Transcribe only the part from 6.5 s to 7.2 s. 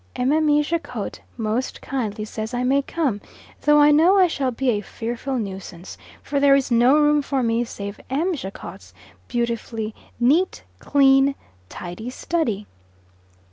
is no